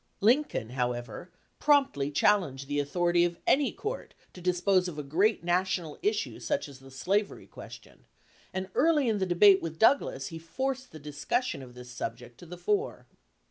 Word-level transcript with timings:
Lincoln, 0.19 0.69
however, 0.71 1.29
promptly 1.59 2.09
challenged 2.09 2.67
the 2.67 2.79
authority 2.79 3.23
of 3.23 3.37
any 3.45 3.71
court 3.71 4.15
to 4.33 4.41
dispose 4.41 4.87
of 4.87 4.97
a 4.97 5.03
great 5.03 5.43
national 5.43 5.99
issue 6.01 6.39
such 6.39 6.67
as 6.67 6.79
the 6.79 6.89
slavery 6.89 7.45
question, 7.45 8.05
and 8.51 8.69
early 8.73 9.07
in 9.07 9.19
the 9.19 9.27
debate 9.27 9.61
with 9.61 9.77
Douglas 9.77 10.29
he 10.29 10.39
forced 10.39 10.91
the 10.91 10.97
discussion 10.97 11.61
of 11.61 11.75
this 11.75 11.91
subject 11.91 12.39
to 12.39 12.47
the 12.47 12.57
fore. 12.57 13.05